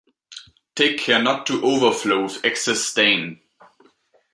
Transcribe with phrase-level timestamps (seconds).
[0.75, 3.39] Take care not to overflow with excess stain.